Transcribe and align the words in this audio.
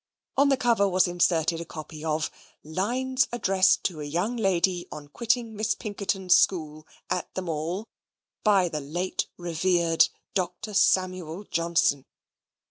On 0.35 0.49
the 0.49 0.57
cover 0.57 0.89
was 0.89 1.07
inserted 1.07 1.61
a 1.61 1.65
copy 1.65 2.03
of 2.03 2.31
"Lines 2.63 3.27
addressed 3.31 3.83
to 3.83 4.01
a 4.01 4.03
young 4.03 4.35
lady 4.35 4.87
on 4.91 5.09
quitting 5.09 5.55
Miss 5.55 5.75
Pinkerton's 5.75 6.35
school, 6.35 6.87
at 7.11 7.31
the 7.35 7.43
Mall; 7.43 7.87
by 8.43 8.67
the 8.67 8.81
late 8.81 9.27
revered 9.37 10.09
Doctor 10.33 10.73
Samuel 10.73 11.43
Johnson." 11.43 12.07